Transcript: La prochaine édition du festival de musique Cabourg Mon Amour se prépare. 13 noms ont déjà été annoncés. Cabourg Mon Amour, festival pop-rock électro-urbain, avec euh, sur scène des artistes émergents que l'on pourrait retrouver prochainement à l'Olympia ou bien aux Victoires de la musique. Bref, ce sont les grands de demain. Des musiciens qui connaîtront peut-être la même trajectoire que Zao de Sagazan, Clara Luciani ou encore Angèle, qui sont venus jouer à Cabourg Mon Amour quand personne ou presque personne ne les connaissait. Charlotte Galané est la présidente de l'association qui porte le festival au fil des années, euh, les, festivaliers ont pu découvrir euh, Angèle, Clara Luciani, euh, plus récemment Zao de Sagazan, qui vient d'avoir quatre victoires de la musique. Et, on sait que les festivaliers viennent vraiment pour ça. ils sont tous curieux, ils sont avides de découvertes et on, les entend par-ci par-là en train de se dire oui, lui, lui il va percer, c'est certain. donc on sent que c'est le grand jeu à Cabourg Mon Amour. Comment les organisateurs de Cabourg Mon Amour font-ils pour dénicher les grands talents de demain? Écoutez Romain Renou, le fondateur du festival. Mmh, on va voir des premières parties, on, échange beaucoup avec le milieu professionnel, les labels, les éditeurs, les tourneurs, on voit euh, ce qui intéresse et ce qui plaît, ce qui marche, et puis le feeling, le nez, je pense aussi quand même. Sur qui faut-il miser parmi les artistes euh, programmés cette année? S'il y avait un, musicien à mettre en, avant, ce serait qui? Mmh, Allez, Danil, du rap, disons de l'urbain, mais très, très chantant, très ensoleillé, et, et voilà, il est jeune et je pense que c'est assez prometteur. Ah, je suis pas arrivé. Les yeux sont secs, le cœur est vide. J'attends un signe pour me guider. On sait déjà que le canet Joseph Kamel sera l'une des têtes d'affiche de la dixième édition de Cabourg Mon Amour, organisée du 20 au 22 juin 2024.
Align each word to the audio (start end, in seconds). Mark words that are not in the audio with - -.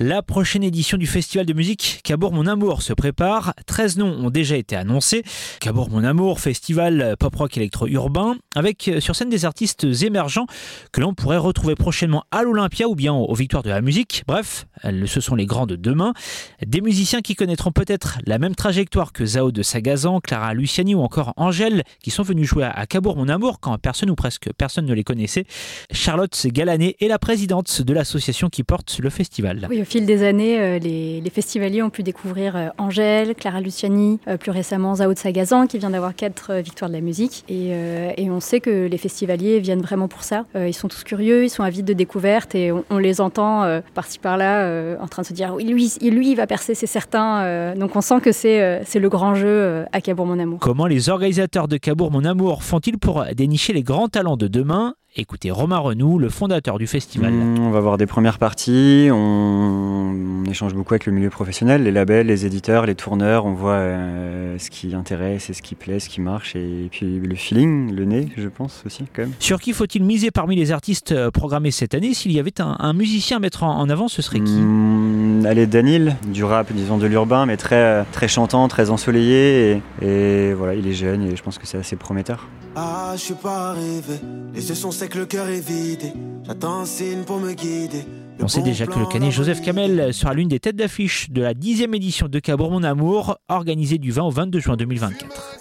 La 0.00 0.22
prochaine 0.22 0.64
édition 0.64 0.98
du 0.98 1.06
festival 1.06 1.46
de 1.46 1.52
musique 1.52 2.00
Cabourg 2.02 2.32
Mon 2.32 2.48
Amour 2.48 2.82
se 2.82 2.92
prépare. 2.92 3.54
13 3.66 3.98
noms 3.98 4.26
ont 4.26 4.30
déjà 4.30 4.56
été 4.56 4.74
annoncés. 4.74 5.22
Cabourg 5.60 5.88
Mon 5.88 6.02
Amour, 6.02 6.40
festival 6.40 7.16
pop-rock 7.16 7.56
électro-urbain, 7.56 8.34
avec 8.56 8.88
euh, 8.88 8.98
sur 8.98 9.14
scène 9.14 9.28
des 9.28 9.44
artistes 9.44 9.86
émergents 10.02 10.46
que 10.90 11.00
l'on 11.00 11.14
pourrait 11.14 11.36
retrouver 11.36 11.76
prochainement 11.76 12.24
à 12.32 12.42
l'Olympia 12.42 12.88
ou 12.88 12.96
bien 12.96 13.12
aux 13.12 13.34
Victoires 13.34 13.62
de 13.62 13.68
la 13.68 13.80
musique. 13.82 14.24
Bref, 14.26 14.66
ce 14.82 15.20
sont 15.20 15.36
les 15.36 15.46
grands 15.46 15.66
de 15.66 15.76
demain. 15.76 16.12
Des 16.66 16.80
musiciens 16.80 17.20
qui 17.20 17.36
connaîtront 17.36 17.70
peut-être 17.70 18.18
la 18.26 18.38
même 18.38 18.56
trajectoire 18.56 19.12
que 19.12 19.24
Zao 19.24 19.52
de 19.52 19.62
Sagazan, 19.62 20.18
Clara 20.18 20.54
Luciani 20.54 20.96
ou 20.96 21.02
encore 21.02 21.34
Angèle, 21.36 21.84
qui 22.02 22.10
sont 22.10 22.24
venus 22.24 22.48
jouer 22.48 22.64
à 22.64 22.84
Cabourg 22.86 23.16
Mon 23.16 23.28
Amour 23.28 23.60
quand 23.60 23.78
personne 23.78 24.10
ou 24.10 24.16
presque 24.16 24.50
personne 24.58 24.86
ne 24.86 24.94
les 24.94 25.04
connaissait. 25.04 25.44
Charlotte 25.92 26.48
Galané 26.48 26.96
est 26.98 27.08
la 27.08 27.20
présidente 27.20 27.80
de 27.80 27.92
l'association 27.92 28.48
qui 28.48 28.64
porte 28.64 28.98
le 28.98 29.08
festival 29.08 29.68
au 29.84 29.86
fil 29.86 30.06
des 30.06 30.22
années, 30.22 30.58
euh, 30.58 30.78
les, 30.78 31.30
festivaliers 31.30 31.82
ont 31.82 31.90
pu 31.90 32.02
découvrir 32.02 32.56
euh, 32.56 32.68
Angèle, 32.78 33.34
Clara 33.34 33.60
Luciani, 33.60 34.18
euh, 34.28 34.38
plus 34.38 34.50
récemment 34.50 34.94
Zao 34.94 35.12
de 35.12 35.18
Sagazan, 35.18 35.66
qui 35.66 35.76
vient 35.76 35.90
d'avoir 35.90 36.14
quatre 36.14 36.54
victoires 36.54 36.88
de 36.88 36.94
la 36.94 37.02
musique. 37.02 37.44
Et, 37.50 37.74
on 38.30 38.40
sait 38.40 38.60
que 38.60 38.86
les 38.86 38.96
festivaliers 38.96 39.60
viennent 39.60 39.82
vraiment 39.82 40.08
pour 40.08 40.24
ça. 40.24 40.44
ils 40.56 40.74
sont 40.74 40.88
tous 40.88 41.04
curieux, 41.04 41.44
ils 41.44 41.50
sont 41.50 41.62
avides 41.62 41.84
de 41.84 41.92
découvertes 41.92 42.56
et 42.56 42.72
on, 42.72 42.98
les 42.98 43.20
entend 43.20 43.80
par-ci 43.94 44.18
par-là 44.18 44.96
en 45.00 45.06
train 45.06 45.22
de 45.22 45.26
se 45.26 45.32
dire 45.32 45.54
oui, 45.54 45.64
lui, 45.64 45.92
lui 46.10 46.30
il 46.30 46.34
va 46.34 46.48
percer, 46.48 46.74
c'est 46.74 46.88
certain. 46.88 47.74
donc 47.76 47.94
on 47.94 48.00
sent 48.00 48.20
que 48.20 48.32
c'est 48.32 48.98
le 48.98 49.08
grand 49.08 49.36
jeu 49.36 49.84
à 49.92 50.00
Cabourg 50.00 50.26
Mon 50.26 50.40
Amour. 50.40 50.58
Comment 50.58 50.86
les 50.86 51.10
organisateurs 51.10 51.68
de 51.68 51.76
Cabourg 51.76 52.10
Mon 52.10 52.24
Amour 52.24 52.64
font-ils 52.64 52.98
pour 52.98 53.24
dénicher 53.36 53.72
les 53.72 53.84
grands 53.84 54.08
talents 54.08 54.36
de 54.36 54.48
demain? 54.48 54.94
Écoutez 55.16 55.52
Romain 55.52 55.78
Renou, 55.78 56.18
le 56.18 56.28
fondateur 56.28 56.76
du 56.76 56.88
festival. 56.88 57.32
Mmh, 57.32 57.60
on 57.60 57.70
va 57.70 57.78
voir 57.78 57.98
des 57.98 58.06
premières 58.06 58.38
parties, 58.38 59.10
on, 59.12 60.42
échange 60.50 60.74
beaucoup 60.74 60.92
avec 60.92 61.06
le 61.06 61.12
milieu 61.12 61.30
professionnel, 61.30 61.84
les 61.84 61.92
labels, 61.92 62.26
les 62.26 62.46
éditeurs, 62.46 62.84
les 62.84 62.96
tourneurs, 62.96 63.46
on 63.46 63.54
voit 63.54 63.74
euh, 63.74 64.58
ce 64.58 64.70
qui 64.70 64.92
intéresse 64.92 65.50
et 65.50 65.52
ce 65.52 65.62
qui 65.62 65.76
plaît, 65.76 66.00
ce 66.00 66.08
qui 66.08 66.20
marche, 66.20 66.56
et 66.56 66.88
puis 66.90 67.20
le 67.20 67.34
feeling, 67.36 67.94
le 67.94 68.04
nez, 68.04 68.26
je 68.36 68.48
pense 68.48 68.82
aussi 68.86 69.04
quand 69.14 69.22
même. 69.22 69.32
Sur 69.38 69.60
qui 69.60 69.72
faut-il 69.72 70.02
miser 70.02 70.32
parmi 70.32 70.56
les 70.56 70.72
artistes 70.72 71.12
euh, 71.12 71.30
programmés 71.30 71.70
cette 71.70 71.94
année? 71.94 72.12
S'il 72.12 72.32
y 72.32 72.40
avait 72.40 72.60
un, 72.60 72.92
musicien 72.92 73.36
à 73.36 73.40
mettre 73.40 73.62
en, 73.62 73.88
avant, 73.88 74.08
ce 74.08 74.20
serait 74.20 74.40
qui? 74.40 74.50
Mmh, 74.50 75.23
Allez, 75.46 75.66
Danil, 75.66 76.16
du 76.26 76.42
rap, 76.42 76.72
disons 76.72 76.98
de 76.98 77.06
l'urbain, 77.06 77.46
mais 77.46 77.56
très, 77.56 78.04
très 78.12 78.28
chantant, 78.28 78.66
très 78.68 78.90
ensoleillé, 78.90 79.82
et, 80.00 80.06
et 80.06 80.54
voilà, 80.54 80.74
il 80.74 80.86
est 80.86 80.94
jeune 80.94 81.22
et 81.22 81.36
je 81.36 81.42
pense 81.42 81.58
que 81.58 81.66
c'est 81.66 81.78
assez 81.78 81.96
prometteur. 81.96 82.48
Ah, 82.76 83.12
je 83.14 83.20
suis 83.20 83.34
pas 83.34 83.70
arrivé. 83.70 84.20
Les 84.54 84.68
yeux 84.68 84.74
sont 84.74 84.90
secs, 84.90 85.14
le 85.14 85.26
cœur 85.26 85.48
est 85.48 85.60
vide. 85.60 86.12
J'attends 86.44 86.80
un 86.80 86.84
signe 86.86 87.22
pour 87.24 87.38
me 87.38 87.52
guider. 87.52 88.04
On 88.40 88.48
sait 88.48 88.62
déjà 88.62 88.86
que 88.86 88.98
le 88.98 89.06
canet 89.06 89.30
Joseph 89.30 89.62
Kamel 89.62 90.12
sera 90.12 90.34
l'une 90.34 90.48
des 90.48 90.58
têtes 90.58 90.76
d'affiche 90.76 91.30
de 91.30 91.40
la 91.40 91.54
dixième 91.54 91.94
édition 91.94 92.26
de 92.26 92.38
Cabourg 92.40 92.70
Mon 92.70 92.82
Amour, 92.82 93.38
organisée 93.48 93.98
du 93.98 94.10
20 94.10 94.22
au 94.24 94.30
22 94.30 94.58
juin 94.60 94.76
2024. 94.76 95.58